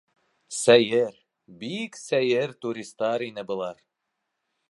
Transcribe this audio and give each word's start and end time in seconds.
Сәйер, 0.59 1.11
бик 1.59 1.99
сәйер 2.05 2.57
туристар 2.65 3.27
ине 3.29 3.47
былар. 3.53 3.87